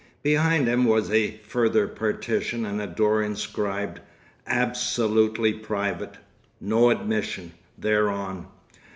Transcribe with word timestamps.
Behind 0.23 0.67
him 0.67 0.85
was 0.85 1.11
a 1.11 1.37
further 1.43 1.87
partition 1.87 2.65
and 2.65 2.81
a 2.81 2.87
door 2.87 3.21
inscribed 3.21 3.99
"ABSOLUTELY 4.47 5.53
PRIVATE—NO 5.53 6.89
ADMISSION," 6.89 7.51
thereon. 7.77 8.47